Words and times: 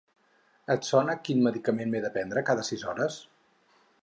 Et 0.75 0.87
sona 0.87 1.15
quin 1.27 1.43
medicament 1.49 1.93
m'he 1.93 2.03
de 2.07 2.13
prendre 2.19 2.47
cada 2.51 2.69
sis 2.71 2.87
hores? 2.93 3.21